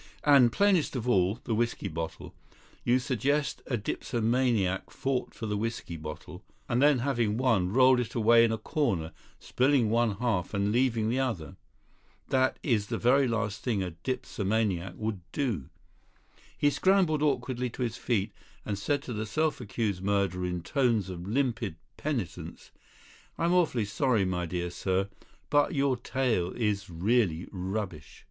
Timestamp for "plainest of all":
0.51-1.35